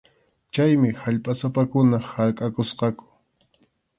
[0.53, 3.05] Chaymi allpasapakuna harkʼakusqaku.